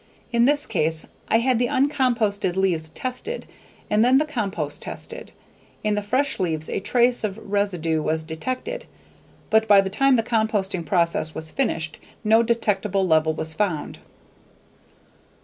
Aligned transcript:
In 0.31 0.45
this 0.45 0.65
case, 0.65 1.05
I 1.27 1.37
had 1.37 1.59
the 1.59 1.69
uncomposted 1.69 2.57
leaves 2.57 2.89
tested 2.89 3.45
and 3.87 4.03
then 4.03 4.17
the 4.17 4.25
compost 4.25 4.81
tested. 4.81 5.31
In 5.83 5.93
the 5.93 6.01
fresh 6.01 6.39
leaves 6.39 6.67
a 6.69 6.79
trace 6.79 7.23
of... 7.23 7.37
residue 7.37 8.01
was 8.01 8.23
detected, 8.23 8.87
but 9.51 9.67
by 9.67 9.79
the 9.79 9.91
time 9.91 10.15
the 10.15 10.23
composting 10.23 10.83
process 10.87 11.35
was 11.35 11.51
finished, 11.51 11.99
no 12.23 12.41
detectable 12.41 13.05
level 13.07 13.33
was 13.35 13.53
found." 13.53 13.99